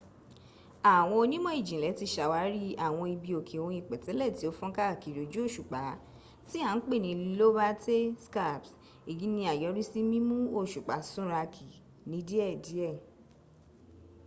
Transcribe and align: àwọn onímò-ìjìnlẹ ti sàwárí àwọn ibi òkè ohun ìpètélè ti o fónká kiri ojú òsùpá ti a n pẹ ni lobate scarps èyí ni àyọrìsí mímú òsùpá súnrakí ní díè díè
àwọn 0.95 1.17
onímò-ìjìnlẹ 1.23 1.89
ti 1.99 2.05
sàwárí 2.15 2.63
àwọn 2.85 3.05
ibi 3.15 3.29
òkè 3.39 3.55
ohun 3.61 3.77
ìpètélè 3.81 4.25
ti 4.37 4.43
o 4.49 4.51
fónká 4.59 4.85
kiri 5.01 5.19
ojú 5.25 5.39
òsùpá 5.47 5.81
ti 6.49 6.57
a 6.67 6.69
n 6.77 6.79
pẹ 6.87 6.95
ni 7.03 7.11
lobate 7.39 7.97
scarps 8.25 8.69
èyí 9.09 9.25
ni 9.35 9.41
àyọrìsí 9.53 9.99
mímú 10.11 10.35
òsùpá 10.59 10.95
súnrakí 11.11 11.67
ní 12.09 12.19
díè 12.27 12.47
díè 12.65 12.89